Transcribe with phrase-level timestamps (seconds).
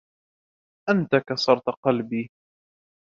[0.89, 2.29] أنتَ كسرتَ قلبي.